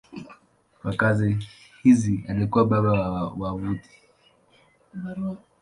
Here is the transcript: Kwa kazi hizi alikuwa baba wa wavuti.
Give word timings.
Kwa 0.81 0.93
kazi 0.93 1.37
hizi 1.83 2.25
alikuwa 2.27 2.65
baba 2.65 2.91
wa 3.11 3.33
wavuti. 3.39 3.89